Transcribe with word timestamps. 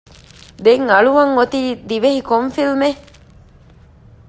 ދެން 0.65 0.85
އަޅުވަން 0.93 1.33
އޮތީ 1.37 1.59
ދިވެހި 1.89 2.21
ކޮން 2.29 2.49
ފިލްމެއް؟ 2.55 3.01